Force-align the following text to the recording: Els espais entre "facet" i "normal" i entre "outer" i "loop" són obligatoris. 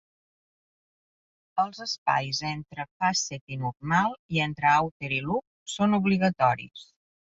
Els 1.63 1.81
espais 1.85 2.39
entre 2.51 2.85
"facet" 3.03 3.55
i 3.57 3.61
"normal" 3.67 4.17
i 4.39 4.43
entre 4.47 4.73
"outer" 4.79 5.13
i 5.19 5.21
"loop" 5.27 5.47
són 5.75 5.99
obligatoris. 6.03 6.89